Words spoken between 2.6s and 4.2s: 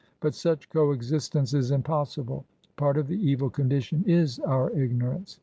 Part of the evil condition